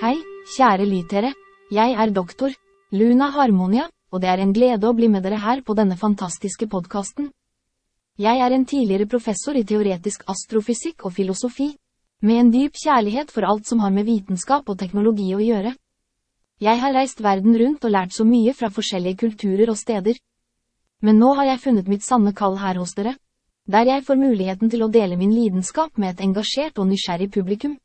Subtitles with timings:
[0.00, 0.16] Hei,
[0.48, 1.30] kjære lyttere.
[1.68, 2.54] Jeg er doktor
[2.96, 6.70] Luna Harmonia, og det er en glede å bli med dere her på denne fantastiske
[6.72, 7.26] podkasten.
[8.16, 11.66] Jeg er en tidligere professor i teoretisk astrofysikk og filosofi,
[12.24, 15.74] med en dyp kjærlighet for alt som har med vitenskap og teknologi å gjøre.
[16.64, 20.16] Jeg har reist verden rundt og lært så mye fra forskjellige kulturer og steder.
[21.04, 23.18] Men nå har jeg funnet mitt sanne kall her hos dere,
[23.68, 27.76] der jeg får muligheten til å dele min lidenskap med et engasjert og nysgjerrig publikum.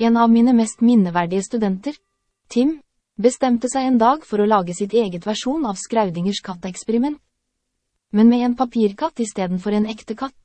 [0.00, 1.96] En av mine mest minneverdige studenter,
[2.48, 2.76] Tim,
[3.18, 7.18] bestemte seg en dag for å lage sitt eget versjon av Skraudingers katteeksperiment.
[8.14, 10.36] Men med en papirkatt istedenfor en ekte katt.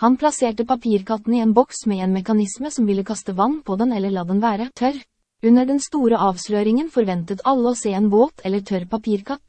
[0.00, 3.92] Han plasserte papirkatten i en boks med en mekanisme som ville kaste vann på den
[3.92, 4.96] eller la den være tørr.
[5.44, 9.44] Under den store avsløringen forventet alle å se en våt eller tørr papirkatt.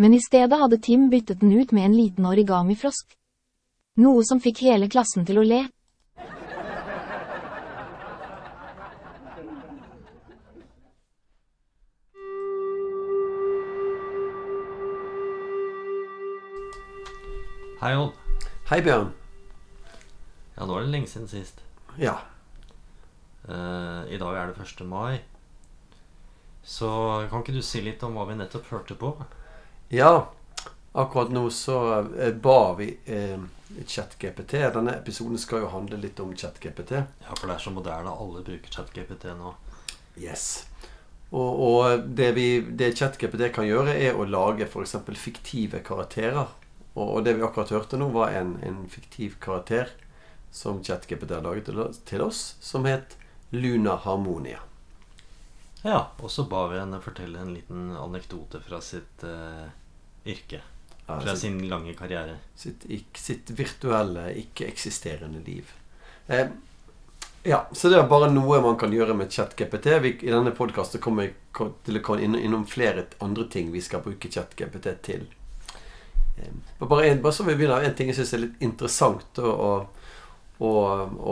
[0.00, 3.16] Men i stedet hadde Tim byttet den ut med en liten origami-frosk.
[4.00, 5.66] Noe som fikk hele klassen til å le.
[17.86, 18.16] Hei, Odd.
[18.66, 19.12] Hei, Bjørn.
[20.56, 21.60] Ja, nå er det lenge siden sist.
[22.02, 22.16] Ja.
[23.46, 24.82] Eh, I dag er det 1.
[24.90, 25.20] mai.
[26.66, 26.88] Så
[27.30, 29.12] kan ikke du si litt om hva vi nettopp hørte på?
[29.94, 30.10] Ja.
[30.98, 33.38] Akkurat nå så eh, ba vi eh,
[33.78, 34.58] ChatGPT.
[34.80, 36.98] Denne episoden skal jo handle litt om ChatGPT.
[36.98, 38.18] Ja, for det er så moderne.
[38.18, 39.54] Alle bruker ChatGPT nå.
[40.18, 40.64] Yes.
[41.30, 44.98] Og, og det, vi, det ChatGPT kan gjøre, er å lage f.eks.
[45.22, 46.56] fiktive karakterer.
[46.96, 49.92] Og, og det vi akkurat hørte nå, var en, en fiktiv karakter
[50.56, 51.68] som ChatGPT har laget
[52.08, 53.16] til oss- som het
[53.52, 54.62] Luna Harmonia.
[55.84, 59.68] Ja, og så ba vi henne fortelle en liten anekdote fra sitt uh,
[60.26, 60.62] yrke.
[61.06, 62.38] Ja, Fra sitt, sin lange karriere.
[62.58, 65.68] sitt, ikk- sitt virtuelle, ikke-eksisterende liv.
[66.26, 66.48] Eh,
[67.46, 69.86] ja, så det er bare noe man kan gjøre med ChatGPT.
[70.02, 71.36] Vi, I denne podkasten kommer jeg
[71.86, 75.28] til å komme inn, innom flere andre ting vi skal bruke ChatGPT til.
[76.36, 79.52] Eh, bare, en, bare så vi begynner, en ting jeg syns er litt interessant å,
[80.58, 80.72] å,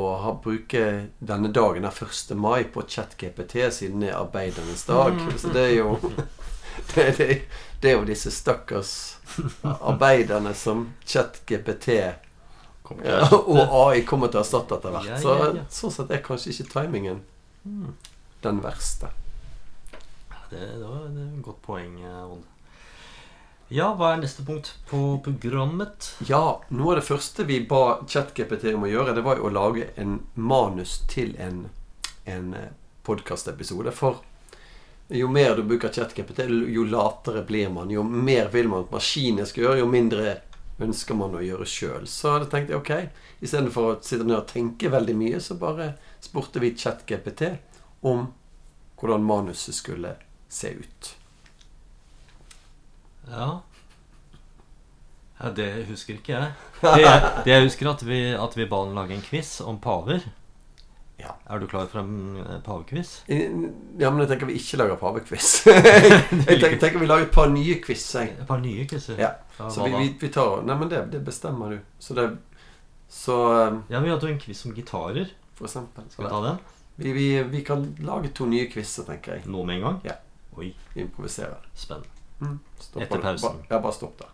[0.01, 0.85] å, ha, bruke
[1.19, 2.35] denne dagen, den 1.
[2.41, 5.21] mai, på ChatGPT siden det er arbeidernes dag.
[5.39, 5.99] Så det er jo
[6.95, 7.29] det, det,
[7.81, 8.95] det er jo disse stakkars
[9.63, 11.99] arbeiderne som ChatGPT
[12.85, 15.15] Kommer ja, og AI kommer til å erstatte etter hvert.
[15.23, 15.35] Så
[15.73, 17.23] sånn sett er kanskje ikke timingen
[18.45, 19.09] den verste.
[20.29, 22.43] Ja, Det, det var det et godt poeng, eh, Odd.
[23.73, 26.11] Ja, hva er neste punkt på programmet?
[26.29, 29.55] Ja, noe av det første vi ba ChatGPT om å gjøre, det var jo å
[29.55, 31.63] lage en manus til en,
[32.29, 32.53] en
[33.09, 33.95] podkastepisode.
[33.97, 34.21] For
[35.09, 36.45] jo mer du bruker ChatGPT,
[36.77, 37.89] jo latere blir man.
[37.91, 40.37] Jo mer vil man at maskinen skal gjøre, jo mindre
[40.85, 42.07] ønsker man å gjøre sjøl.
[42.11, 45.95] Så da tenkte jeg ok, istedenfor å sitte ned og tenke veldig mye, så bare
[46.21, 47.55] spurte vi ChatGPT
[48.05, 48.29] om
[49.01, 50.19] hvordan manuset skulle
[50.53, 51.15] se ut.
[53.31, 53.49] Ja.
[55.41, 56.53] ja det husker ikke jeg.
[56.85, 59.79] Det jeg, det jeg husker, at vi, at vi ba han lage en quiz om
[59.81, 60.25] paver.
[61.17, 61.31] Ja.
[61.49, 63.13] Er du klar for en pavekviss?
[63.25, 63.71] pavequiz?
[63.99, 65.53] Ja, men jeg tenker vi ikke lager pavekviss.
[65.71, 68.05] jeg tenker, tenker vi lager et par nye quiz.
[68.21, 69.17] Et par nye quizer.
[69.23, 69.31] Ja.
[69.71, 71.79] Så vi, vi, vi tar Nei, men det, det bestemmer du.
[72.03, 72.27] Så det
[73.09, 73.37] Så
[73.71, 75.31] um, Ja, vi hadde jo en quiz om gitarer.
[75.55, 76.59] for eksempel Skal vi ta den?
[76.97, 79.47] vi, vi, vi kan lage to nye quizer, tenker jeg.
[79.47, 80.01] Nå med en gang?
[80.05, 80.19] Ja.
[80.59, 81.63] Oi, Vi improviserer.
[81.75, 82.11] spennende.
[82.45, 82.59] Mm.
[83.01, 83.61] Etter pausen.
[83.61, 84.33] Ba, ja, bare stopp der.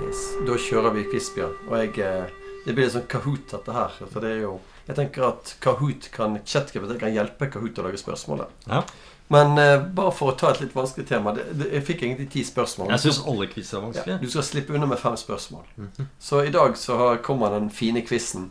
[0.00, 0.20] Yes.
[0.46, 1.56] Da kjører vi Kvissbjørn.
[1.60, 1.70] Bjørn.
[1.70, 3.96] Og jeg eh, Det blir litt sånn Kahoot, dette her.
[4.00, 4.58] For det er jo
[4.88, 8.52] Jeg tenker at Kahoot kan ChatGPT kan hjelpe Kahoot å lage spørsmålet.
[8.68, 8.84] Ja.
[9.30, 12.30] Men uh, bare for å ta et litt vanskelig tema det, det, Jeg fikk egentlig
[12.32, 12.90] ti spørsmål.
[12.96, 14.16] Jeg syns alle quizer er ja.
[14.18, 15.68] Du skal slippe unna med fem spørsmål.
[15.76, 16.08] Mhm.
[16.18, 18.50] Så i dag så kommer den fine quizen.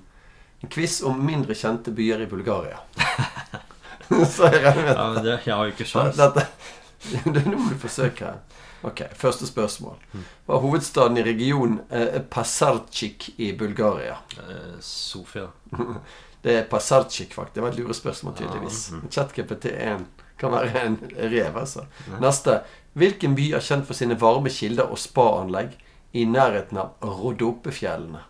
[0.64, 2.80] En quiz om mindre kjente byer i Bulgaria.
[4.36, 6.16] så jeg regner med Ja, men det, jeg har jo ikke sjans.
[6.18, 6.46] dette,
[7.26, 8.34] det, Nå må du forsøke.
[8.88, 9.98] Ok, Første spørsmål.
[10.48, 14.16] Hva er hovedstaden i regionen eh, Pasarchik i Bulgaria?
[14.40, 15.50] Eh, Sofia.
[16.44, 17.56] Det er Pasarchik, faktisk.
[17.58, 18.92] Det var et lurespørsmål, tydeligvis.
[18.96, 19.10] Mhm.
[19.12, 20.06] ChatGPT er en,
[20.40, 21.84] kan være en rev, altså.
[22.24, 22.62] Neste.
[22.96, 25.76] Hvilken by er kjent for sine varme kilder og spaanlegg
[26.16, 28.22] i nærheten av Rodopefjellene?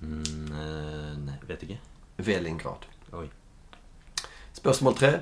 [0.00, 1.78] Mm, eh, nei, vet ikke.
[2.24, 2.88] Velingrad.
[3.12, 3.26] Oi.
[4.58, 5.12] Spørsmål tre.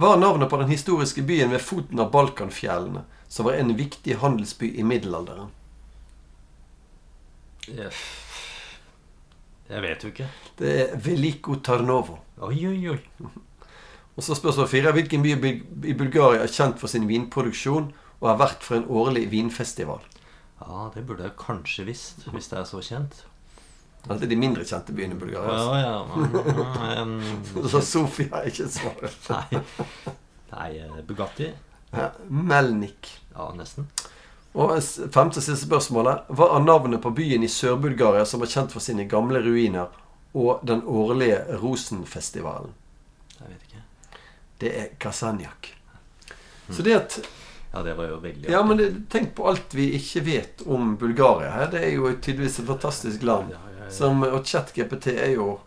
[0.00, 4.18] Hva er navnet på den historiske byen ved foten av Balkanfjellene, som var en viktig
[4.20, 5.50] handelsby i middelalderen?
[7.68, 7.92] Jeg,
[9.68, 10.28] vet jo ikke.
[10.58, 12.18] Det er Veliko Tarnovo.
[12.42, 13.00] Oi, oi, oi.
[14.16, 14.92] Og så spørsmål fire.
[14.92, 15.52] Hvilken by i
[15.88, 20.02] i Bulgaria er kjent for sin vinproduksjon og er vert for en årlig vinfestival.
[20.60, 23.24] Ja, det burde jeg kanskje visst, hvis det er så kjent.
[24.08, 25.58] Alltid de mindre kjente byene i Bulgaria.
[25.58, 26.06] Ja, ja.
[26.16, 27.12] men,
[27.54, 29.28] mm, Så Sofia er ikke svaret.
[29.30, 29.62] Nei,
[30.50, 31.52] Nei eh, Bugatti.
[31.92, 33.12] Ja, Melnik.
[33.34, 33.86] Ja, nesten.
[34.52, 36.26] Og femte og siste spørsmålet.
[36.28, 39.92] Hva er navnet på byen i Sør-Bulgaria som er kjent for sine gamle ruiner
[40.36, 42.74] og den årlige Rosenfestivalen?
[43.38, 44.18] Jeg vet ikke.
[44.60, 45.72] Det er Kasanjak.
[46.72, 47.22] Så det at
[47.72, 50.96] Ja, det var jo veldig Ja, men det, tenk på alt vi ikke vet om
[51.00, 51.70] Bulgaria her.
[51.72, 53.54] Det er jo tydeligvis et fantastisk land.
[53.54, 53.71] Ja, ja.
[53.90, 55.60] Som, og ChatGPT er jo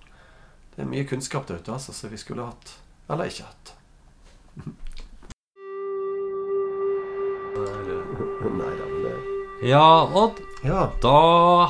[0.75, 2.75] Det er mye kunnskap der ute, altså, som vi skulle hatt.
[3.09, 3.73] Eller ikke hatt.
[7.55, 10.41] Nei da, men det Ja, Odd.
[10.65, 10.89] Ja.
[11.01, 11.17] da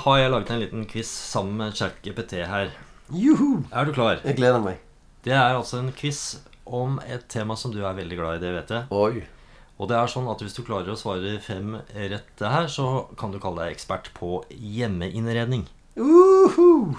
[0.02, 2.72] har jeg laget en liten quiz sammen med ChatGPT her.
[3.14, 3.64] Juhu!
[3.72, 4.20] Er du klar?
[4.26, 4.82] Jeg gleder meg.
[5.26, 8.54] Det er altså en quiz om et tema som du er veldig glad i, det
[8.56, 8.88] vet jeg.
[8.90, 9.24] Oi.
[9.78, 13.34] Og det er sånn at hvis du klarer å svare fem rette her, så kan
[13.34, 15.66] du kalle deg ekspert på hjemmeinnredning.
[15.96, 16.96] Uhu!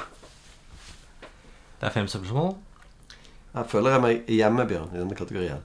[1.77, 2.55] Det er fem spørsmål.
[3.57, 5.61] Jeg føler jeg meg hjemmebjørn i denne kategorien.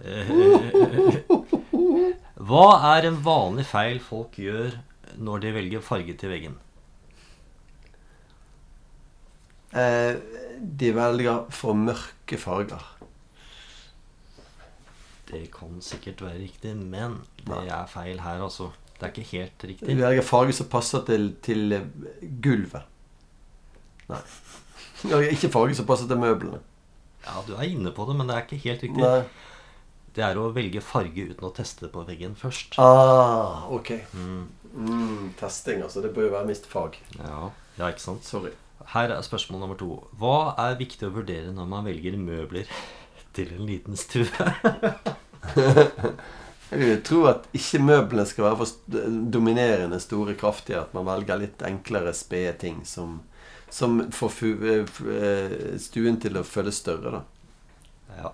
[2.51, 4.75] Hva er en vanlig feil folk gjør
[5.21, 6.57] når de velger farge til veggen?
[9.71, 10.19] Eh,
[10.59, 12.83] de velger for mørke farger.
[15.31, 18.71] Det kan sikkert være riktig, men det er feil her, altså.
[18.97, 19.87] Det er ikke helt riktig.
[19.87, 21.79] De velger farger som passer til, til
[22.43, 22.90] gulvet.
[24.11, 24.21] Nei.
[25.01, 26.59] Jeg velger ikke farger som passer til møblene.
[27.25, 29.01] Ja, du er inne på det, men det er ikke helt riktig.
[29.01, 29.23] Nei.
[30.11, 32.75] Det er å velge farge uten å teste det på veggen først.
[32.81, 33.93] Ah, ok.
[34.17, 34.41] Mm,
[34.71, 35.99] Mm, testing, altså.
[36.01, 36.93] Det bør jo være minst fag.
[37.17, 38.23] ja, ja, ikke sant?
[38.23, 38.53] Sorry.
[38.93, 39.89] Her er spørsmål nummer to.
[40.19, 42.69] Hva er viktig å vurdere når man velger møbler
[43.35, 44.27] til en liten stue?
[46.71, 49.01] Jeg tror at ikke møblene skal være for
[49.33, 50.79] dominerende store, kraftige.
[50.85, 53.19] At man velger litt enklere, spede ting som,
[53.71, 54.37] som får
[54.67, 57.21] eh, eh, stuen til å føles større, da.
[58.19, 58.31] Ja,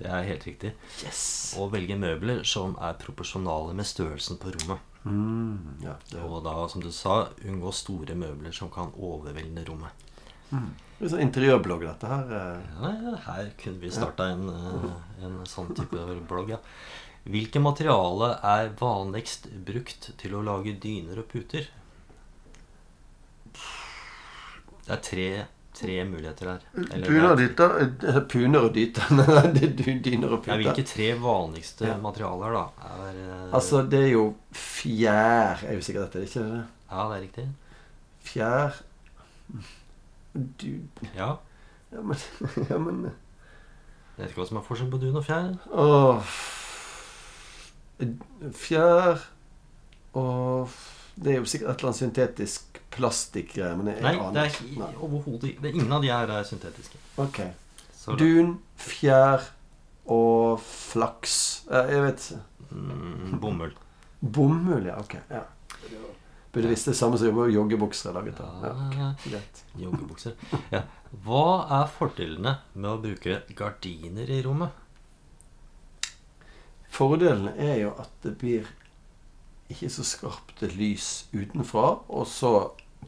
[0.00, 0.72] det er helt riktig.
[1.04, 1.54] Yes!
[1.60, 4.90] Og velge møbler som er proporsjonale med størrelsen på rommet.
[5.04, 10.02] Mm, ja, det Og da, som du sa, unngå store møbler som kan overvelde rommet.
[10.50, 12.34] Det er sånn interiørblogg, dette her.
[12.38, 12.66] eh.
[12.80, 14.48] Ja, ja, her kunne vi starta en,
[15.22, 16.60] en sånn type blogg, ja.
[17.24, 21.70] Hvilket materiale er vanligst brukt til å lage dyner og puter?
[24.86, 25.26] Det er tre,
[25.74, 26.64] tre muligheter her.
[26.92, 29.08] Eller Puner dytter, er- eh, Puner og dyter.
[29.54, 30.56] Det er dy- dyner og Ja, puter.
[30.62, 31.96] hvilke tre vanligste Ja.
[31.96, 32.64] materialer, da?
[32.90, 36.64] Er, eh, Altså, det er jo fjær Er jo sikkert dette, det ikke det?
[36.90, 37.48] Ja, det er riktig.
[38.24, 38.82] Fjær
[40.34, 40.68] Du
[41.14, 41.34] Ja.
[41.92, 42.16] Ja, men,
[42.70, 45.54] ja, men Jeg vet ikke hva som er forskjellen på dun og fjær.
[45.72, 46.34] Åh
[48.54, 49.20] Fjær
[50.14, 50.68] og
[51.16, 54.78] Det er jo sikkert et eller annet syntetisk plastikkgreie, men jeg, jeg Nei, det er
[54.80, 54.90] Nei.
[55.02, 55.62] overhodet ikke.
[55.66, 57.00] det Ingen av de her er syntetiske.
[57.22, 57.40] Ok.
[57.98, 59.46] Så Dun, fjær
[60.06, 61.36] og flaks.
[61.70, 62.42] Eh, Jeg vet ikke.
[62.70, 63.72] mm, bomull.
[64.20, 64.98] Bomull, ja.
[65.00, 65.16] Ok.
[65.30, 65.42] Ja.
[66.54, 68.62] Burde visst det samme som joggebukser er laget av.
[68.94, 69.40] Ja, Ja,
[69.80, 70.36] Joggebukser.
[70.70, 70.84] Ja.
[71.24, 71.46] Hva
[71.80, 74.70] er fordelene med å bruke gardiner i rommet?
[76.94, 78.68] Fordelene er jo at det blir
[79.72, 82.50] ikke så skarpt lys utenfra, og så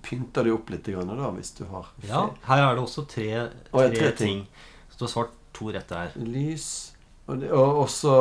[0.03, 3.27] pynter det opp litt grann, da, hvis du har Ja, her er det også tre,
[3.31, 4.17] ja, tre, tre ting.
[4.17, 4.47] ting.
[4.91, 6.13] Så du har svart to rette her.
[6.17, 6.93] lys.
[7.27, 8.13] Og, det, og også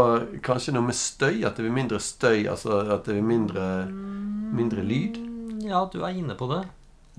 [0.42, 1.44] kanskje noe med støy.
[1.46, 2.48] At det blir mindre støy.
[2.50, 3.66] Altså at det blir mindre,
[4.56, 5.18] mindre lyd.
[5.22, 6.64] Mm, Ja, du er inne på det.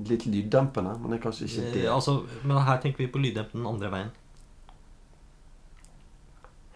[0.09, 1.85] Litt lyddempende, men det er kanskje ikke det.
[1.87, 4.11] Eh, altså, men her tenker vi på lyddempen den andre veien.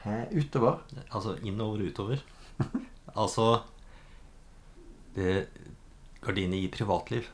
[0.05, 0.15] Hæ?
[0.33, 0.79] Utover?
[1.13, 2.23] Altså innover og utover.
[3.23, 3.49] altså
[5.17, 5.47] det,
[6.23, 7.29] Gardiner gir privatliv.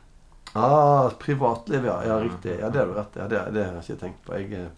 [0.56, 1.96] Ah, privatliv, ja.
[2.08, 2.54] Ja, riktig.
[2.60, 3.18] Ja, det har du rett i.
[3.20, 4.30] Ja, det, det har jeg ikke tenkt på.
[4.38, 4.70] Jeg eh,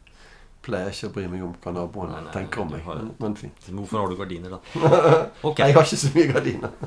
[0.67, 2.83] pleier ikke å bry meg om hva naboene tenker om meg.
[2.89, 3.61] har- Men, men fint.
[3.71, 4.61] Hvorfor har du gardiner, da?
[5.53, 5.69] Okay.
[5.71, 6.73] Jeg har ikke så mye gardiner.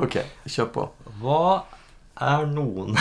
[0.00, 0.14] Ok,
[0.46, 0.82] kjør på.
[1.18, 1.38] Hva
[2.22, 2.94] er noen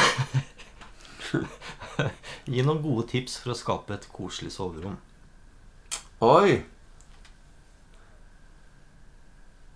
[2.49, 4.95] Gi noen gode tips for å skape et koselig soverom.
[6.25, 6.55] Oi!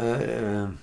[0.01, 0.73] Eh, eh,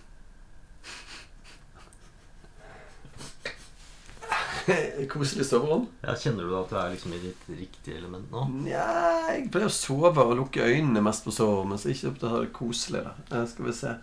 [5.12, 5.86] Koselig soverom?
[6.04, 8.44] Ja, kjenner du da at du er liksom i ditt riktige element nå?
[8.66, 8.84] Nja,
[9.30, 11.80] jeg pleier å sove og lukke øynene mest på soverommet.
[11.82, 13.12] Så ikke opptatt av det koselige.
[13.30, 13.94] da Skal vi se.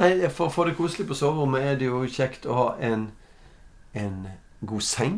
[0.00, 3.08] Nei, For å få det koselig på soverommet er det jo kjekt å ha en,
[3.98, 4.20] en
[4.60, 5.16] god seng.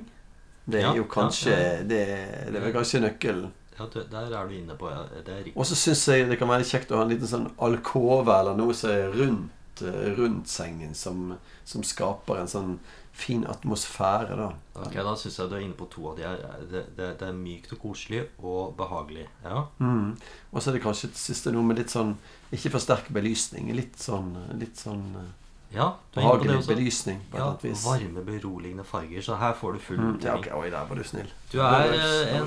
[0.64, 1.72] Det er Ja, jo kanskje ja.
[1.82, 2.04] Det,
[2.52, 3.50] det er vel kanskje nøkkelen.
[3.78, 5.00] Ja, Der er du inne på ja.
[5.10, 5.56] Det er riktig.
[5.58, 8.54] Og så syns jeg det kan være kjekt å ha en liten sånn alkove eller
[8.56, 9.48] noe som er rund.
[9.80, 12.78] Rundt, eh, rundt sengen som, som skaper en sånn
[13.12, 14.52] fin atmosfære, da.
[14.74, 16.36] Ok, Da syns jeg du er inne på to av de her.
[16.70, 19.26] Det, det, det er mykt og koselig og behagelig.
[19.44, 19.66] Ja.
[19.78, 20.16] Mm.
[20.52, 22.16] Og så er det kanskje til siste noe med litt sånn
[22.52, 23.72] Ikke for sterk belysning.
[23.76, 25.30] Litt sånn, litt sånn eh,
[25.72, 27.20] ja det behagelig belysning.
[27.30, 27.84] på Ja, vis.
[27.84, 29.22] varme, beroligende farger.
[29.22, 30.52] Så her får du full Mm, ja, okay.
[30.52, 31.28] Oi, der var du snill.
[31.52, 31.98] Du er eh, det
[32.32, 32.46] det en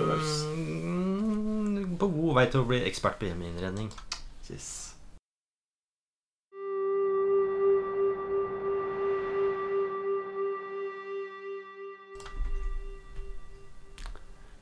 [1.98, 3.92] på god vei til å bli ekspert på hjemmeinnredning.
[4.50, 4.95] Yes.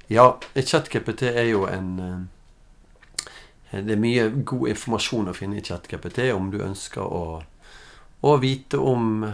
[0.08, 1.90] Ja, ChatGPT er jo en
[3.72, 7.42] eh, Det er mye god informasjon å finne i ChatGPT om du ønsker å,
[8.22, 9.26] å vite om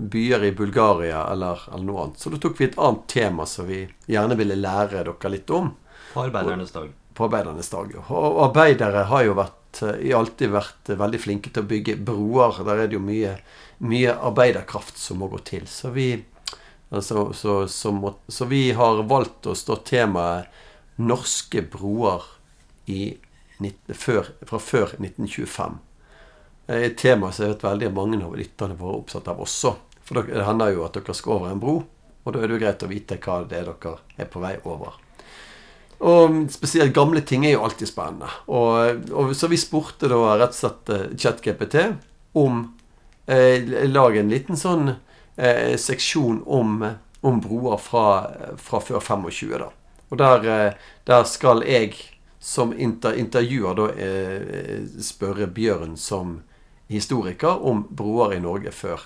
[0.00, 2.18] byer i Bulgaria eller, eller noe annet.
[2.20, 5.72] Så da tok vi et annet tema som vi gjerne ville lære dere litt om
[6.12, 6.90] På arbeidernes dag.
[7.14, 7.94] på arbeidernes dag.
[8.08, 12.62] Og arbeidere har jo vært, eh, alltid vært veldig flinke til å bygge broer.
[12.64, 13.38] Der er det jo mye,
[13.80, 15.66] mye arbeiderkraft som må gå til.
[15.66, 16.12] Så vi,
[16.90, 20.50] altså, så, så, må, så vi har valgt å stå temaet
[21.00, 22.26] 'Norske broer
[22.86, 23.16] i,
[23.60, 25.78] 19 før, fra før 1925'.
[26.66, 29.40] Det er et tema som jeg vet veldig mange av lytterne våre er opptatt av
[29.42, 29.72] også.
[30.06, 31.76] For det hender jo at dere skal over en bro,
[32.24, 34.56] og da er det jo greit å vite hva det er dere er på vei
[34.68, 34.98] over.
[36.00, 38.30] Og spesielt gamle ting er jo alltid spennende.
[38.48, 41.76] Og, og Så vi spurte da rett og slett eh, ChatGPT
[42.40, 42.62] om
[43.26, 44.94] eh, Lag en liten sånn
[45.36, 46.80] eh, seksjon om,
[47.20, 48.06] om broer fra,
[48.56, 49.70] fra før 25, da.
[50.10, 50.72] Og der, eh,
[51.06, 51.94] der skal jeg
[52.40, 56.40] som inter, intervjuer da eh, spørre Bjørn som
[56.88, 59.04] historiker om broer i Norge før,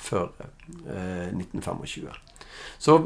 [0.00, 2.08] før eh, 1925.
[2.80, 2.96] Så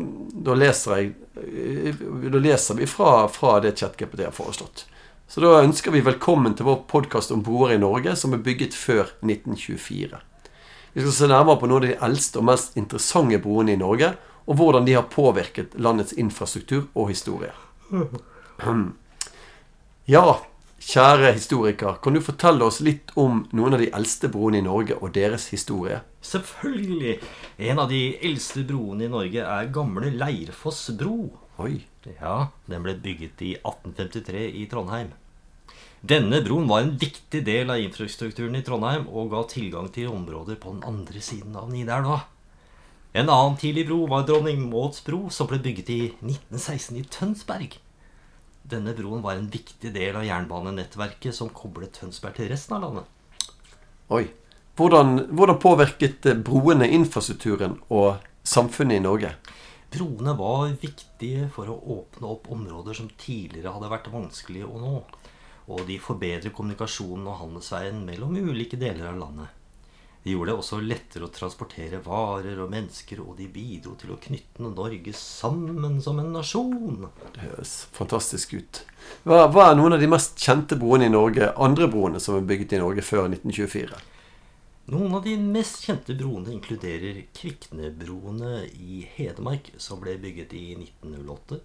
[0.47, 4.87] da leser, jeg, eh, da leser vi fra, fra det ChatGPT har foreslått.
[5.27, 8.77] Så da ønsker vi velkommen til vår podkast om broer i Norge som er bygget
[8.79, 10.23] før 1924.
[10.95, 14.13] Vi skal se nærmere på noen av de eldste og mest interessante broene i Norge,
[14.47, 17.55] og hvordan de har påvirket landets infrastruktur og historie.
[20.05, 20.37] Ja,
[20.85, 24.99] kjære historiker, kan du fortelle oss litt om noen av de eldste broene i Norge
[24.99, 26.03] og deres historie?
[26.21, 27.15] Selvfølgelig!
[27.57, 31.17] En av de eldste broene i Norge er gamle Leirfoss bro.
[31.65, 31.79] Oi.
[32.21, 35.15] Ja, den ble bygget i 1853 i Trondheim.
[36.05, 40.59] Denne broen var en viktig del av infrastrukturen i Trondheim og ga tilgang til områder
[40.61, 42.19] på den andre siden av Nidelva.
[43.17, 47.79] En annen tidlig bro var Dronning Mauds bro, som ble bygget i 1916 i Tønsberg.
[48.69, 53.09] Denne broen var en viktig del av jernbanenettverket som koblet Tønsberg til resten av landet.
[54.13, 54.27] Oi.
[54.77, 59.37] Hvordan, hvordan påvirket broene infrastrukturen og samfunnet i Norge?
[59.95, 64.99] Broene var viktige for å åpne opp områder som tidligere hadde vært vanskelig å nå.
[65.73, 69.61] Og de forbedrer kommunikasjonen og handelsveien mellom ulike deler av landet.
[70.25, 74.21] De gjorde det også lettere å transportere varer og mennesker, og de bidro til å
[74.21, 77.05] knytte Norge sammen som en nasjon.
[77.35, 78.81] Det høres fantastisk ut.
[79.29, 82.49] Hva, hva er noen av de mest kjente broene i Norge, andre broene som er
[82.49, 84.01] bygget i Norge før 1924?
[84.95, 91.61] Noen av de mest kjente broene inkluderer Kviknebroene i Hedmark, som ble bygget i 1908,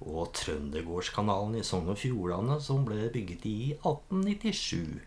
[0.00, 5.00] og Trøndergårdskanalen i Sogn og Fjordane, som ble bygget i 1897.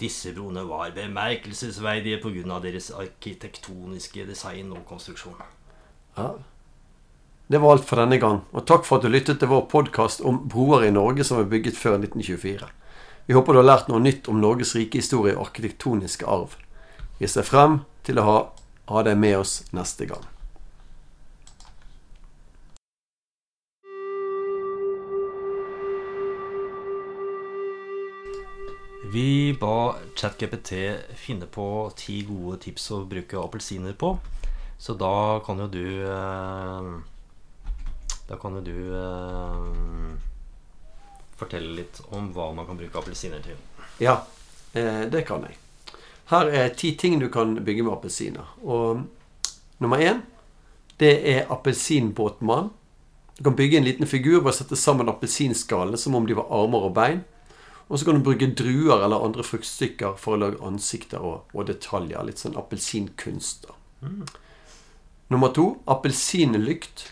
[0.00, 2.58] Disse broene var bemerkelsesverdige pga.
[2.62, 5.38] deres arkitektoniske design og konstruksjon.
[6.18, 6.32] Ja.
[7.46, 10.20] Det var alt for denne gang, og takk for at du lyttet til vår podkast
[10.24, 12.66] om broer i Norge som er bygget før 1924.
[13.26, 16.56] Vi håper du har lært noe nytt om Norges rike historie og arkitektoniske arv.
[17.20, 18.38] Vi ser frem til å ha,
[18.90, 20.33] ha deg med oss neste gang.
[29.14, 30.72] Vi ba ChatGPT
[31.14, 34.08] finne på ti gode tips å bruke appelsiner på.
[34.74, 36.88] Så da kan jo du eh,
[38.26, 40.16] Da kan jo du eh,
[41.38, 43.60] fortelle litt om hva man kan bruke appelsiner til.
[44.02, 44.16] Ja,
[44.72, 45.60] eh, det kan jeg.
[46.32, 48.48] Her er ti ting du kan bygge med appelsiner.
[48.66, 49.04] Og
[49.78, 50.24] nummer én,
[50.98, 52.72] det er appelsinbåtmann.
[53.38, 56.50] Du kan bygge en liten figur ved å sette sammen appelsinskallene som om de var
[56.50, 57.22] armer og bein.
[57.88, 61.68] Og så kan du bruke druer eller andre fruktstykker for å lage ansikter og, og
[61.68, 62.24] detaljer.
[62.24, 63.68] Litt sånn appelsinkunst.
[64.00, 64.24] Mm.
[65.32, 67.10] Nummer to appelsinlykt.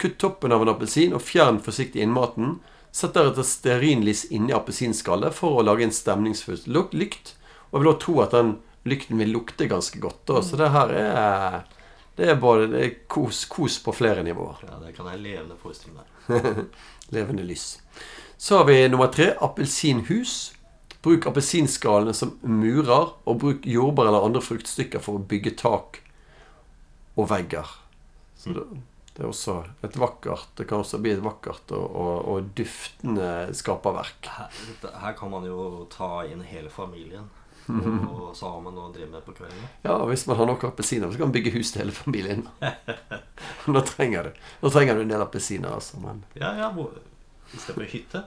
[0.00, 2.56] Kutt toppen av en appelsin og fjern forsiktig innmaten.
[2.92, 7.36] Sett deretter stearinlys inni appelsinskallet for å lage en stemningsfull lykt.
[7.70, 8.56] Og jeg vil også tro at den
[8.88, 10.24] lykten vil lukte ganske godt.
[10.28, 10.42] Da.
[10.44, 11.62] Så det her er
[12.16, 14.66] det er både det er kos, kos på flere nivåer.
[14.68, 16.66] Ja, Det kan jeg levende forestille meg.
[17.16, 17.81] Levende lys.
[18.42, 20.54] Så har vi nummer tre appelsinhus.
[21.02, 26.00] Bruk appelsinskallene som murer, og bruk jordbær eller andre fruktstykker for å bygge tak
[27.14, 27.70] og vegger.
[28.34, 28.64] Så det,
[29.12, 29.54] det er også
[29.86, 34.26] et vakkert Det kan også bli et vakkert og, og, og duftende skaperverk.
[34.34, 34.58] Her,
[35.04, 37.30] her kan man jo ta inn hele familien
[37.70, 39.70] og sammen og drive med på kvelden.
[39.86, 42.42] Ja, hvis man har nok appelsiner, så kan man bygge hus til hele familien.
[43.78, 46.02] da trenger du Da trenger du en del appelsiner, altså.
[46.02, 46.74] Men Ja, ja,
[47.52, 48.22] I stedet for hytte.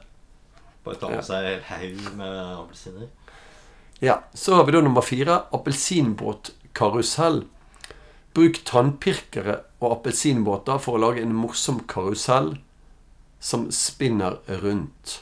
[0.86, 1.16] Bare ta Ja.
[1.16, 3.08] med seg en haug med appelsiner.
[4.02, 5.44] Ja, Så har vi da nummer fire.
[5.52, 7.44] Appelsinbåtkarusell.
[8.36, 12.58] Bruk tannpirkere og appelsinbåter for å lage en morsom karusell
[13.40, 15.22] som spinner rundt.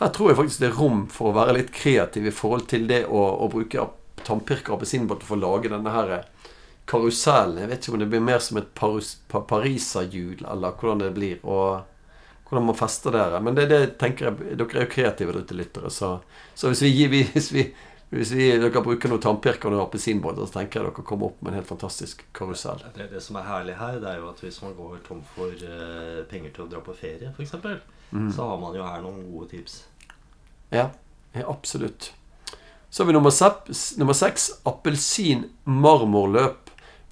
[0.00, 2.88] Her tror jeg faktisk det er rom for å være litt kreativ i forhold til
[2.90, 3.86] det å, å bruke
[4.26, 6.24] tannpirker og appelsinbåter for å lage denne her
[6.90, 7.60] karusellen.
[7.62, 8.98] Jeg vet ikke om det blir mer som et par,
[9.30, 11.38] par, pariserhjul, eller hvordan det blir.
[11.44, 11.84] og
[12.48, 13.40] hvordan man fester dere.
[13.40, 15.90] Men det, det tenker jeg, dere er jo kreative lyttere.
[15.90, 16.18] Så,
[16.54, 17.64] så hvis, vi, hvis, vi,
[18.12, 21.42] hvis vi, dere bruker noen tannpirker og noen appelsinbåter, så tenker jeg dere kommer opp
[21.42, 22.84] med en helt fantastisk karusell.
[22.96, 25.64] Det, det som er herlig her, det er jo at hvis man går tom for
[25.64, 27.56] uh, penger til å dra på ferie, f.eks.,
[28.14, 28.28] Mm.
[28.32, 29.72] så har man jo her noen gode tips.
[30.70, 30.84] Ja,
[31.34, 32.12] ja absolutt.
[32.90, 33.64] Så har vi nummer, sepp,
[33.98, 34.52] nummer seks.
[34.70, 36.63] Appelsin-marmorløp.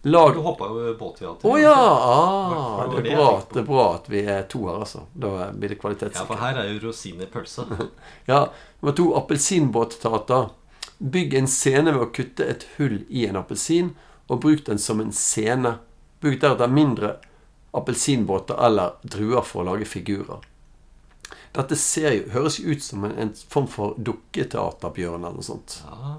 [0.04, 1.47] Lag Du hoppa jo båtteater.
[1.47, 1.75] Å ja!
[1.75, 5.04] Hva Ah, det, er bra, det er bra at vi er to her, altså.
[5.14, 7.66] Da blir det Ja, for her er jo rosin i pølsa.
[8.26, 8.49] Ja,
[8.80, 9.12] nummer to.
[9.21, 10.50] Appelsinbåtteater.
[10.99, 13.94] Bygg en scene ved å kutte et hull i en appelsin,
[14.26, 15.76] og bruk den som en scene.
[16.23, 17.16] Bruk deretter mindre
[17.73, 20.42] appelsinbåter eller druer for å lage figurer.
[21.54, 25.82] Dette ser jo, høres ut som en, en form for dukketeaterbjørn eller noe sånt.
[25.87, 26.16] Ja,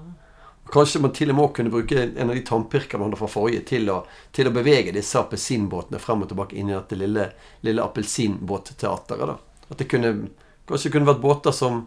[0.74, 3.62] Kanskje man til og med kunne bruke en av de tannpirkene man hadde fra forrige,
[3.68, 4.00] til å,
[4.34, 7.28] til å bevege disse appelsinbåtene frem og tilbake inn i dette lille,
[7.62, 9.44] lille appelsinbåtteateret.
[9.68, 10.10] At det kunne,
[10.66, 11.84] kanskje kunne vært båter som,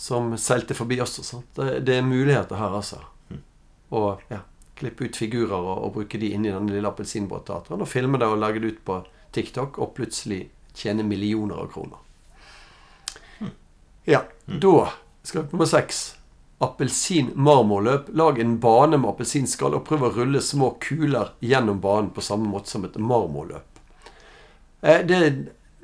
[0.00, 1.20] som seilte forbi oss.
[1.52, 3.02] Det, det er muligheter her, altså.
[3.94, 4.40] Og ja,
[4.80, 7.84] klippe ut figurer og, og bruke de inn i denne lille appelsinbåtteateren.
[7.84, 9.00] Og filme det og legge det ut på
[9.36, 12.00] TikTok, og plutselig tjene millioner av kroner.
[14.08, 14.76] Ja, da
[15.22, 16.14] skal vi på nummer seks.
[16.64, 18.10] Appelsin-marmorløp.
[18.16, 22.48] Lag en bane med appelsinskall og prøv å rulle små kuler gjennom banen på samme
[22.50, 23.80] måte som et marmorløp.
[24.80, 25.20] Eh, det,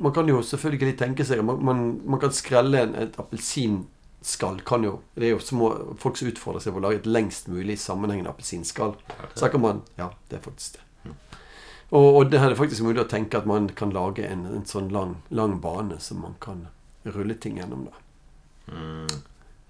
[0.01, 4.61] man kan jo selvfølgelig tenke seg man, man, man kan skrelle en, et appelsinskall.
[4.67, 7.49] Kan jo, det er jo små folk som utfordrer seg på å lage et lengst
[7.53, 8.97] mulig sammenhengende appelsinskall.
[9.35, 10.87] Så kan man Ja, det er faktisk det.
[11.91, 14.93] Og, og det er faktisk mulig å tenke at man kan lage en, en sånn
[14.95, 16.69] lang, lang bane som man kan
[17.03, 17.89] rulle ting gjennom.
[17.89, 18.05] da.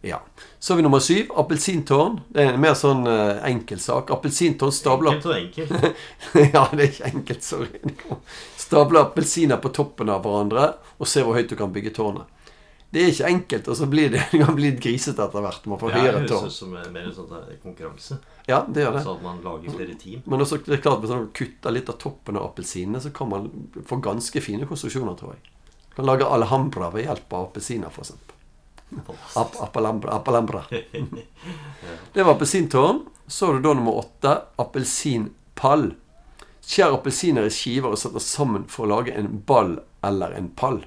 [0.02, 0.22] Ja.
[0.58, 1.28] Så har vi nummer syv.
[1.36, 2.20] Appelsintårn.
[2.28, 4.10] Det er en mer sånn uh, enkel sak.
[4.14, 6.04] Appelsintårn stabler Enkelt og enkelt.
[6.54, 7.80] Ja, det er ikke enkelt, sorry.
[8.56, 12.28] Stabler appelsiner på toppen av hverandre og se hvor høyt du kan bygge tårnet.
[12.90, 15.68] Det er ikke enkelt, og så blir det, det kan bli litt grisete etter hvert.
[15.70, 16.48] Man får Det høyere høres tårn.
[16.48, 18.18] ut som mer en sånn konkurranse.
[18.48, 19.04] Ja, det gjør det.
[19.04, 20.24] Så at man lager flere team.
[20.26, 23.30] Men også, det er klart, hvis man kutter litt av toppen av appelsinene, så kan
[23.30, 23.46] man
[23.86, 25.54] få ganske fine konstruksjoner, tror jeg.
[25.90, 28.14] Man kan lage alhambra ved hjelp av appelsiner, f.eks.
[29.36, 30.12] App, appalambra.
[30.18, 30.64] appalambra.
[32.12, 33.04] Det var appelsintårn.
[33.26, 34.32] Så har du da nummer åtte.
[34.56, 35.92] Appelsinpall.
[36.60, 40.82] Skjær appelsiner i skiver og setter sammen for å lage en ball eller en pall.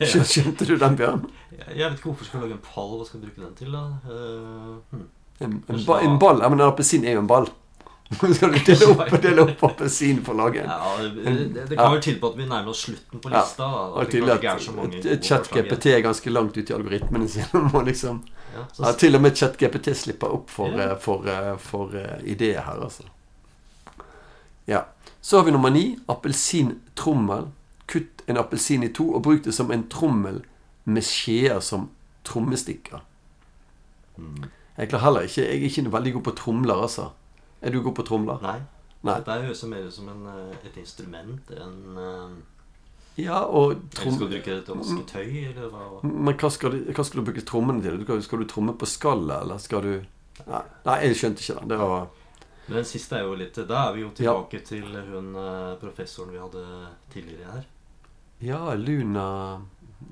[0.00, 1.26] Skjønte, du den, Bjørn?
[1.56, 2.96] Jeg vet ikke hvorfor skal lage en pall.
[3.00, 3.84] Hva skal du bruke den til, da?
[4.10, 5.06] Eh, hm.
[5.36, 6.40] En, en, ba, en ball?
[6.40, 7.50] Ja, men en appelsin er jo en ball.
[8.10, 10.62] Skal du dele opp, dele opp appelsin for å?
[10.62, 13.40] Ja, det, det, kan vel tyde på at vi nærmer oss slutten på Ja.
[13.42, 13.66] lista.
[13.66, 13.80] da.
[13.90, 17.66] Og At er at et chat-GPT er ganske langt ute i algoritmene sine.
[17.90, 18.22] Liksom,
[18.54, 20.94] Ja, ja, til og med ChatGPT slipper opp for, Ja.
[20.94, 23.02] for, for, eh, for eh, ideer her, altså.
[24.66, 24.84] Ja.
[25.20, 25.98] Så har vi nummer ni.
[26.08, 27.50] Appelsintrommel.
[27.86, 30.42] Kutt en appelsin i to og bruk det som en trommel
[30.84, 31.90] med skjeer som
[32.24, 33.02] trommestikker.
[34.16, 34.46] Mm.
[34.78, 37.10] Jeg heller ikke Jeg er ikke veldig god på tromler, altså.
[37.66, 38.42] Er du god på tromler?
[38.44, 38.58] Nei.
[39.06, 39.16] Nei.
[39.20, 42.36] Dette høres mer ut som en, eh, et instrument enn eh,
[43.22, 44.16] Ja, og Eller trom...
[44.16, 45.86] skal du bruke vaske tøy, eller hva?
[46.04, 47.98] Men hva skal, du, hva skal du bruke trommene til?
[48.04, 49.94] Skal, skal du tromme på skallet, eller skal du
[50.46, 51.68] Nei, nei jeg skjønte ikke det.
[51.70, 52.10] Det var
[52.66, 56.34] Men den siste er jo litt Da er vi jo tilbake til hun eh, professoren
[56.34, 56.66] vi hadde
[57.14, 57.72] tidligere her.
[58.44, 59.26] Ja, Luna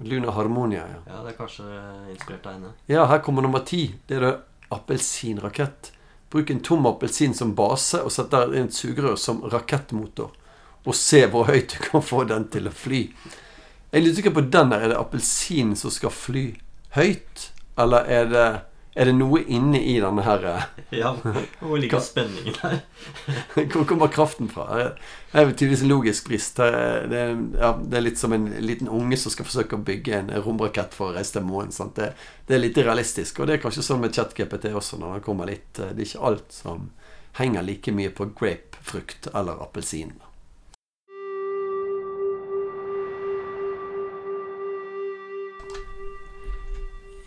[0.00, 1.00] Luna Harmonia, ja.
[1.06, 1.66] Ja, det er kanskje
[2.14, 2.70] inspirert av henne.
[2.88, 3.82] Ja, her kommer nummer ti.
[4.08, 4.32] Det er det
[4.72, 5.92] appelsinrakett.
[6.34, 10.32] Bruk en tom appelsin som base, og sett der inn et sugerør som rakettmotor.
[10.84, 13.04] Og se hvor høyt du kan få den til å fly.
[13.94, 14.82] Jeg er på den der.
[14.82, 16.48] Er det appelsinen som skal fly
[16.98, 17.52] høyt?
[17.78, 18.48] Eller er det
[18.94, 20.66] Er det noe inne i denne her eh,
[21.00, 21.16] Ja,
[21.58, 22.76] Hvor ligger spenningen her?
[23.72, 24.68] Hvor kommer kraften fra?
[24.78, 26.60] Det er tydeligvis en logisk brist.
[26.60, 30.20] Det er, ja, det er litt som en liten unge som skal forsøke å bygge
[30.20, 31.74] en romrakett for å reise til månen.
[31.96, 32.12] Det,
[32.46, 33.42] det er litt realistisk.
[33.42, 36.12] Og det er kanskje sånn med ChatGPT også, når det kommer litt eh, Det er
[36.12, 36.88] ikke alt som
[37.40, 40.14] henger like mye på grapefrukt eller appelsin.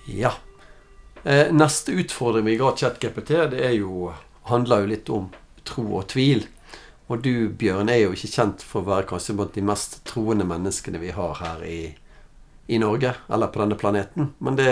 [0.08, 0.32] Ja.
[1.28, 4.14] Eh, neste utfordring vi ga ChatGPT, det er jo,
[4.48, 5.26] handler jo litt om
[5.68, 6.46] tro og tvil.
[7.12, 10.48] Og du, Bjørn, er jo ikke kjent for å være kanskje blant de mest troende
[10.48, 11.82] menneskene vi har her i,
[12.72, 14.30] i Norge, eller på denne planeten.
[14.40, 14.72] Men det,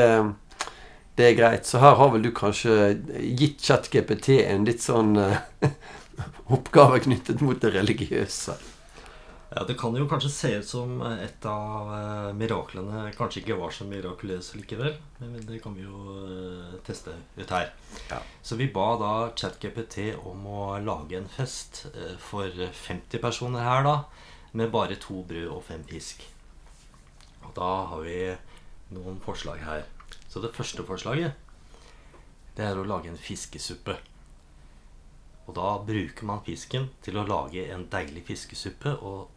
[1.20, 1.68] det, er greit.
[1.68, 5.44] Så her har vel du kanskje gitt ChatGPT en litt sånn eh,
[6.56, 8.56] oppgave knyttet mot det religiøse.
[9.56, 13.72] Ja, Det kan jo kanskje se ut som et av eh, miraklene kanskje ikke var
[13.72, 14.98] så mirakuløse likevel.
[15.22, 17.70] Men det kan vi jo eh, teste ut her.
[18.10, 18.18] Ja.
[18.44, 23.88] Så vi ba da ChatGPT om å lage en fest eh, for 50 personer her,
[23.88, 23.94] da.
[24.60, 26.26] Med bare to brød og fem fisk.
[27.46, 28.18] Og da har vi
[28.98, 29.86] noen forslag her.
[30.28, 31.32] Så det første forslaget,
[32.60, 33.96] det er å lage en fiskesuppe.
[35.46, 39.32] Og da bruker man fisken til å lage en deilig fiskesuppe og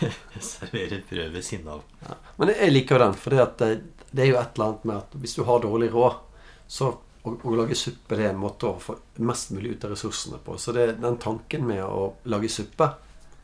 [0.52, 1.82] serverer brød ved siden av.
[2.04, 2.16] Ja.
[2.36, 3.68] Men jeg liker den, for det,
[4.10, 6.20] det, er jo et eller annet med at hvis du har dårlig råd,
[6.68, 9.94] så å, å, lage suppe det er en måte å få mest mulig ut av
[9.94, 10.56] ressursene på.
[10.60, 12.92] Så det er den tanken med å lage suppe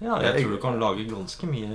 [0.03, 1.69] Ja, jeg, jeg tror du kan lage ganske mye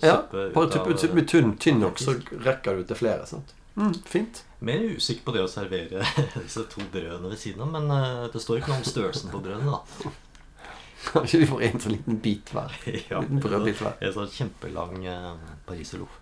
[0.00, 2.16] suppe ja, bare type av Med tynn, tynn nok, så
[2.46, 3.26] rekker du til flere.
[3.28, 3.54] sant?
[3.76, 4.42] Mm, fint.
[4.58, 6.04] Mer usikker på det å servere
[6.42, 9.40] disse to brødene ved siden av, men uh, det står ikke noe om størrelsen på
[9.44, 10.12] brødene, da.
[11.12, 12.74] Kanskje vi får en sånn liten bit hver.
[13.10, 13.96] ja, liten brødbit hver.
[14.04, 16.18] En sånn kjempelang uh, pariserloff.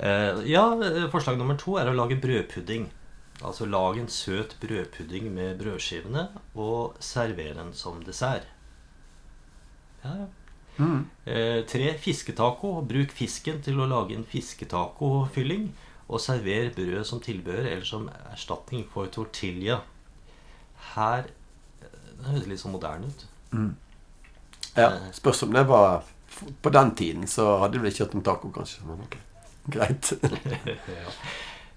[0.00, 0.64] Eh, ja,
[1.12, 2.86] forslag nummer to er å lage brødpudding.
[3.44, 6.26] Altså lag en søt brødpudding med brødskivene
[6.60, 8.48] og server den som dessert.
[10.04, 10.28] Ja, ja.
[10.80, 11.04] Mm.
[11.28, 12.78] Eh, tre fisketaco.
[12.88, 15.68] Bruk fisken til å lage en fisketacofylling.
[16.08, 19.82] Og server brød som tilbehør eller som erstatning for tortilla.
[20.94, 21.28] Her
[22.20, 23.22] Det høres litt sånn moderne ut.
[23.52, 23.74] Mm.
[24.74, 26.02] Ja, spørs om det var
[26.62, 28.84] På den tiden så hadde du kjørt om taco, kanskje.
[28.86, 29.16] Men ok,
[29.66, 30.12] greit.
[31.02, 31.10] ja.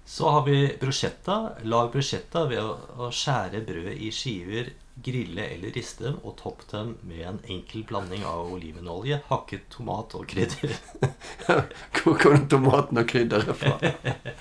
[0.04, 1.50] Så har vi bruschetta.
[1.62, 4.70] Lag bruschetta ved å, å skjære brødet i skiver,
[5.04, 10.14] grille eller riste dem, og topp dem med en enkel blanding av olivenolje, hakket tomat
[10.14, 10.76] og krydder.
[11.98, 13.74] Hvor kom tomaten og krydderet fra?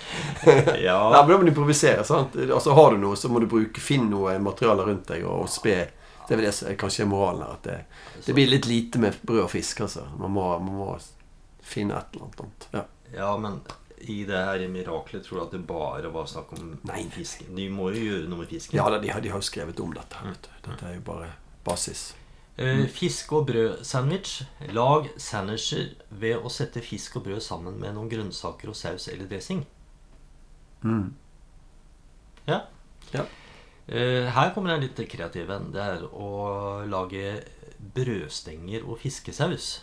[0.88, 1.00] ja.
[1.10, 2.06] Nei, men Da må du improvisere.
[2.08, 2.38] sant?
[2.44, 5.80] Altså Har du noe, så må du bruke, finne noe materiale rundt deg og spe
[6.28, 7.54] det er vel det som kanskje er moralen her.
[7.58, 7.78] At det,
[8.26, 9.84] det, blir litt lite med brød og fisk.
[9.86, 10.08] altså.
[10.20, 10.90] Man må, man må
[11.64, 12.68] finne et eller annet.
[12.72, 12.84] Ja.
[13.16, 13.62] ja, men
[14.04, 17.06] i det her miraklet tror du at det bare var snakk om Nei.
[17.14, 17.46] fisk?
[17.56, 18.78] De må jo gjøre noe med fisken.
[18.80, 20.20] Ja, de, de har jo skrevet om dette.
[20.20, 20.52] her, vet du.
[20.70, 21.32] Dette er jo bare
[21.64, 22.12] basis.
[22.58, 22.86] Mm.
[22.88, 24.44] fisk og brød-sandwich.
[24.78, 29.26] Lag sandwicher ved å sette fisk og brød sammen med noen grønnsaker og saus eller
[29.30, 29.64] dressing.
[30.84, 31.16] Mm.
[32.46, 32.66] Ja.
[33.14, 33.26] Ja.
[33.88, 35.72] Eh, her kommer jeg litt kreativ en.
[35.74, 36.30] Det er å
[36.88, 37.42] lage
[37.94, 39.82] brødstenger og fiskesaus.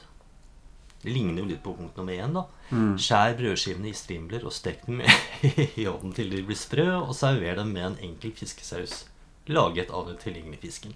[1.01, 2.35] Det ligner jo litt på punkt nummer én.
[2.37, 2.95] da Mm.
[3.03, 5.01] Skjær brødskivene i strimler og stek dem
[5.81, 9.07] i ovnen til de blir sprø, og server dem med en enkel fiskesaus
[9.51, 10.95] laget av den tilgjengelige fisken.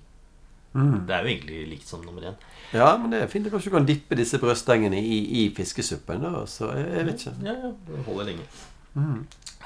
[0.74, 1.06] Mm.
[1.06, 2.36] Det er jo egentlig likt som nummer én.
[2.74, 3.50] Ja, men det er fint.
[3.50, 6.22] Kanskje du kan dippe disse brødstengene i, i fiskesuppen.
[6.22, 7.34] da, så jeg, jeg vet ikke.
[7.46, 8.46] Ja, ja, det holder lenge.
[8.94, 9.20] Mm.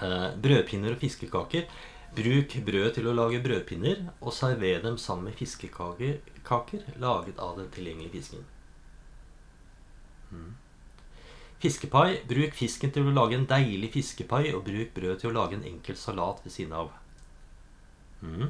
[0.05, 1.69] Eh, brødpinner og fiskekaker.
[2.17, 6.17] Bruk brød til å lage brødpinner, og server dem sammen med fiskekaker
[6.49, 8.47] kaker laget av den tilgjengelige fisken.
[10.31, 10.55] Mm.
[11.63, 12.23] Fiskepai.
[12.31, 15.67] Bruk fisken til å lage en deilig fiskepai, og bruk brød til å lage en
[15.69, 16.93] enkel salat ved siden av.
[18.23, 18.49] Mm.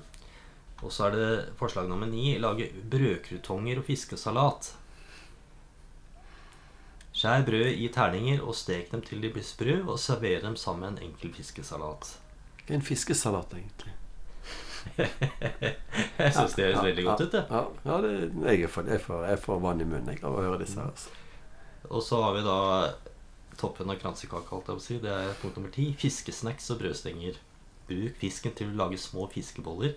[0.82, 2.36] Og så er det forslag nummer ni.
[2.38, 4.70] Lage brødkrutonger og fiskesalat.
[7.18, 10.86] Skjær brød i terninger og stek dem til de blir sprø, og server dem sammen
[10.86, 12.14] med en enkel fiskesalat.
[12.74, 13.94] En fiskesalat, egentlig.
[16.18, 17.44] Jeg syns det høres veldig godt ut, det.
[17.50, 18.12] Ja, ja det,
[18.46, 20.90] jeg, får, jeg, får, jeg får vann i munnen jeg, av å høre disse her.
[20.90, 21.12] Altså.
[21.88, 22.58] Og så har vi da
[23.58, 24.98] toppen av kransekaka, holdt jeg på å si.
[25.02, 25.90] Det er punkt nummer ti.
[25.98, 27.38] Fiskesnacks og brødstenger.
[27.88, 29.96] Bruk fisken til å lage små fiskeboller.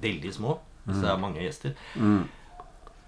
[0.00, 1.74] Veldig små, hvis det er mange gjester.
[1.96, 2.24] Mm.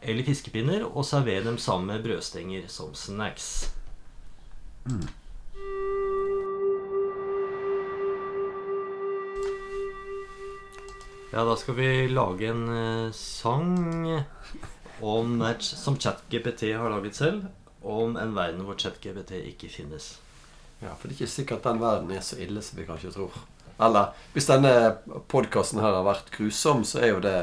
[0.02, 3.52] Eller fiskepinner, og server dem sammen med brødstenger som snacks.
[11.32, 14.24] Ja, da skal vi lage en eh, sang
[15.00, 17.46] om, som ChatGPT har laget selv,
[17.80, 20.18] om en verden hvor ChatGPT ikke finnes.
[20.82, 23.40] Ja, For det er ikke sikkert den verden er så ille som vi kanskje tror.
[23.80, 24.74] Eller hvis denne
[25.32, 27.36] podkasten her har vært grusom, så er jo det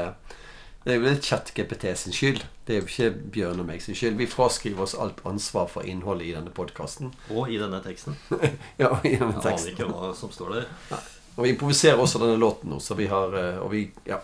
[0.80, 2.44] det er jo litt ChatGPT sin skyld.
[2.64, 4.14] Det er jo ikke Bjørn og meg sin skyld.
[4.16, 7.10] Vi fraskriver oss alt ansvar for innholdet i denne podkasten.
[7.34, 8.16] Og i denne teksten.
[8.80, 9.74] Ja, i denne teksten.
[9.74, 11.10] Jeg aner ikke hva som står der.
[11.36, 14.18] Og vi improviserer også denne låten nå, så vi har eh, Og vi Ja.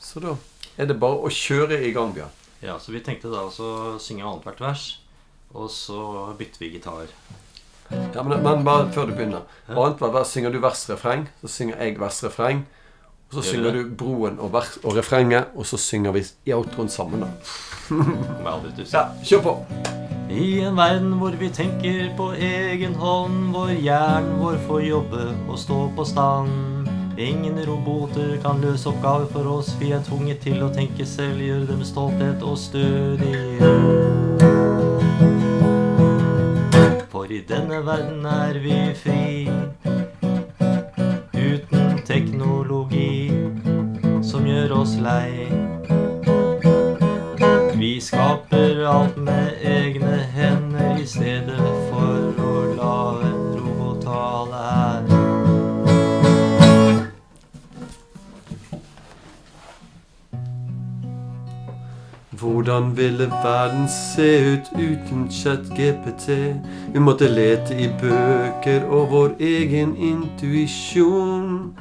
[0.00, 0.36] Så da
[0.78, 2.32] er det bare å kjøre i gang, Bjørn.
[2.62, 4.84] Ja, Så vi tenkte da å synge annethvert vers,
[5.54, 7.10] og så bytter vi gitar.
[7.90, 9.44] Ja, men, men bare før du begynner.
[9.68, 12.64] Annethvert vers synger du vers-refreng, så synger jeg vers-refreng.
[13.26, 16.54] Og så Gjør synger du broen og, vers, og refrenget, og så synger vi i
[16.54, 17.30] outroen sammen, da.
[18.92, 20.05] Ja, kjør på.
[20.30, 25.58] I en verden hvor vi tenker på egen hånd, hvor hjernen vår får jobbe og
[25.58, 26.88] stå på stand.
[27.18, 31.66] Ingen roboter kan løse oppgaver for oss, vi er tvunget til å tenke selv, gjøre
[31.70, 34.42] det med stolthet og stødighet.
[37.14, 39.48] For i denne verden er vi fri,
[41.32, 43.30] uten teknologi
[44.20, 45.48] som gjør oss lei.
[47.76, 49.65] Vi skaper alt med
[51.16, 51.56] stedet
[51.88, 55.02] for å la en robot tale her.
[62.36, 66.28] Hvordan ville verden se ut uten chat-GPT?
[66.92, 71.72] Vi måtte lete i bøker og vår egen intuisjon.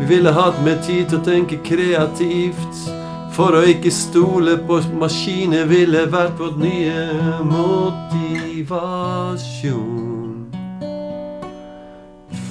[0.00, 2.97] Vi ville hatt mer tid til å tenke kreativt.
[3.38, 8.48] For å ikke stole på maskiner ville vært vårt nye motivasjon.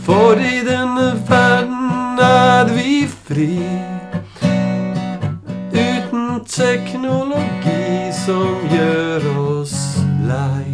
[0.06, 3.68] For i denne verden er vi fri.
[5.76, 9.76] Uten teknologi som gjør oss
[10.24, 10.72] lei.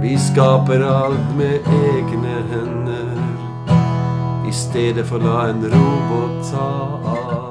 [0.00, 3.20] Vi skaper alt med egne hender.
[4.48, 6.72] I stedet for å la en robot ta
[7.04, 7.49] all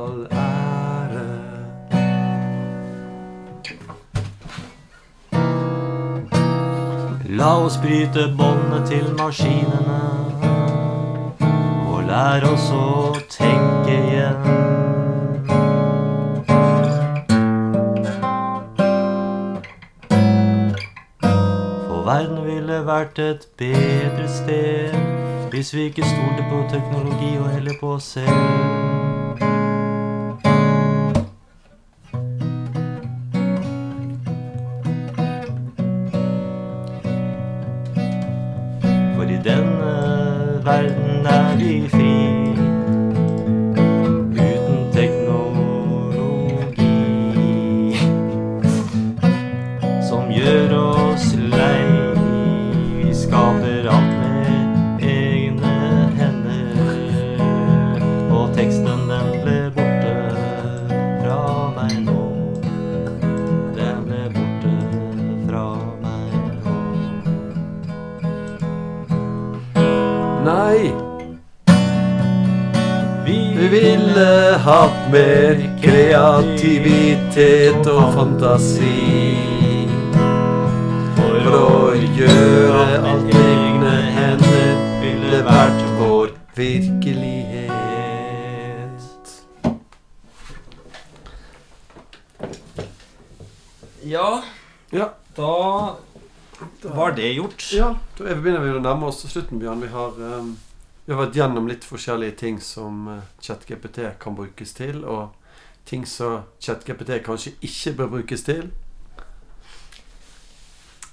[7.31, 9.97] La oss bryte båndet til maskinene
[11.85, 14.39] og lære oss å tenke igjen.
[21.85, 24.97] For verden ville vært et bedre sted
[25.53, 28.78] hvis vi ikke stolte på teknologi og heller på oss selv.
[77.09, 78.89] Kreativitet og fantasi.
[81.15, 87.73] For å gjøre alt med egne hender ville vært vår virkelighet.
[94.05, 94.43] Ja,
[94.91, 95.95] Ja, da
[96.81, 97.71] var det gjort.
[97.73, 99.81] ja da er begynner vi å nærme oss slutten, Bjørn.
[99.81, 100.57] Vi har, um,
[101.05, 105.29] vi har vært gjennom litt forskjellige ting som uh, ChatGPT kan brukes til, og
[105.89, 108.69] ting som ChatGPT kanskje ikke bør brukes til.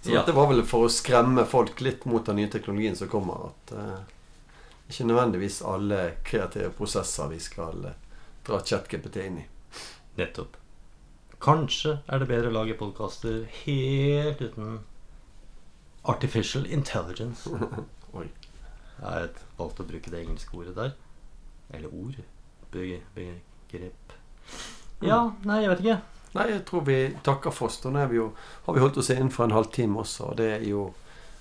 [0.03, 0.21] Så Ja.
[0.21, 3.49] dette var vel for å skremme folk litt mot den nye teknologien som kommer.
[3.51, 4.01] At uh,
[4.89, 7.95] ikke nødvendigvis alle kreative prosesser vi skal uh,
[8.47, 9.47] dra ChatGPT inn i.
[10.21, 10.57] Nettopp.
[11.43, 14.79] Kanskje er det bedre å lage podkaster helt uten
[16.05, 17.51] artificial intelligence.
[18.19, 18.29] Oi.
[18.97, 20.95] Jeg har valgt å bruke det engelske ordet der.
[21.75, 22.23] Eller ord.
[22.71, 24.15] Be begrep.
[25.05, 25.99] Ja, nei, jeg vet ikke.
[26.37, 27.81] Nei, jeg tror vi takker for oss.
[27.81, 28.21] Da har vi
[28.81, 30.31] holdt oss innenfor en halvtime også.
[30.31, 30.87] Og det er jo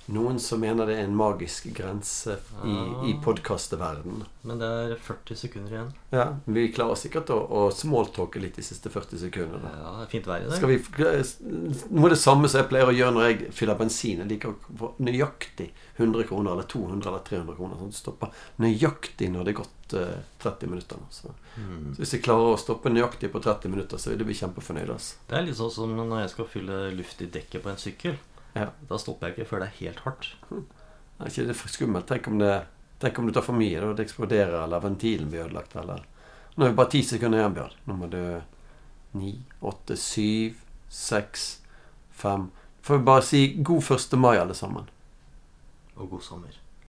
[0.08, 2.74] noen som mener det er en magisk grense i,
[3.10, 3.22] i Ah.
[3.24, 4.24] podkastverden.
[4.46, 5.92] Men det er 40 sekunder igjen.
[6.14, 9.72] Ja, vi klarer sikkert å, å smalltalke litt de siste 40 sekundene.
[9.82, 10.62] Ja, det er fint vær i dag.
[11.90, 14.22] Noe av det samme som jeg pleier å gjøre når jeg fyller bensin.
[14.22, 17.82] Jeg liker å få nøyaktig 100 kroner, eller 200 eller 300 kroner.
[17.82, 21.02] Sånn stopper nøyaktig når det er gått uh, 30 minutter.
[21.10, 21.94] Så, Mm.
[21.96, 24.90] så hvis jeg klarer å stoppe nøyaktig på 30 minutter, så vil jeg bli kjempefornøyd.
[24.92, 25.16] Altså.
[25.30, 28.18] Det er litt sånn som når jeg skal fylle luft i dekket på en sykkel.
[28.56, 28.70] Ja.
[28.90, 30.30] Da stopper jeg ikke før det er helt hardt.
[31.20, 32.08] Er ikke det skummelt?
[32.08, 32.56] Tenk om det
[32.96, 36.06] Tenk om du tar for mye, og Det eksploderer, eller ventilen blir ødelagt, eller
[36.56, 37.74] Nå er vi bare ti sekunder igjen, Bjørn.
[37.86, 38.22] Nå må du
[39.20, 41.62] Ni, åtte, syv, seks,
[42.12, 42.50] fem
[42.86, 44.14] Får vi bare si god 1.
[44.22, 44.90] mai, alle sammen.
[45.96, 46.65] Og god sommer.